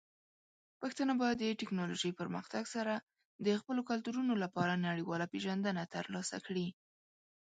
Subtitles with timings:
[0.81, 2.93] پښتانه به د ټیکنالوجۍ پرمختګ سره
[3.45, 6.67] د خپلو کلتورونو لپاره نړیواله پیژندنه ترلاسه کړي.